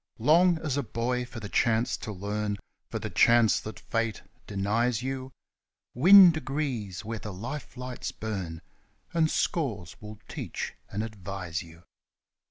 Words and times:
Long, 0.17 0.57
as 0.65 0.77
a 0.77 0.81
boy, 0.81 1.25
for 1.25 1.39
the 1.39 1.47
chance 1.47 1.95
to 1.97 2.11
learn 2.11 2.57
For 2.89 2.97
the 2.97 3.11
chance 3.11 3.59
that 3.59 3.79
Fate 3.79 4.23
denies 4.47 5.03
you; 5.03 5.31
Win 5.93 6.31
degrees 6.31 7.05
where 7.05 7.19
the 7.19 7.31
Life 7.31 7.77
lights 7.77 8.11
burn, 8.11 8.63
And 9.13 9.29
scores 9.29 10.01
will 10.01 10.17
teach 10.27 10.73
and 10.89 11.03
advise 11.03 11.61
you. 11.61 11.83